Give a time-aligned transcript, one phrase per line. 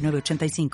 [0.00, 0.70] 906985.